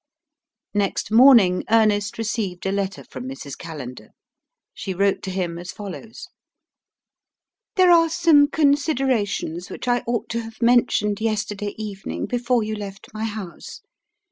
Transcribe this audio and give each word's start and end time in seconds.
Next 0.73 1.11
morning 1.11 1.63
Ernest 1.69 2.17
received 2.17 2.65
a 2.65 2.71
letter 2.71 3.03
from 3.03 3.25
Mrs. 3.25 3.55
Callender. 3.55 4.09
She 4.73 4.95
wrote 4.95 5.21
to 5.21 5.29
him 5.29 5.59
as 5.59 5.71
follows: 5.71 6.27
"There 7.75 7.91
are 7.91 8.09
some 8.09 8.47
considerations 8.47 9.69
which 9.69 9.87
I 9.87 9.99
ought 10.07 10.27
to 10.29 10.41
have 10.41 10.59
mentioned 10.59 11.21
yesterday 11.21 11.75
evening, 11.77 12.25
before 12.25 12.63
you 12.63 12.73
left 12.75 13.13
my 13.13 13.25
house. 13.25 13.81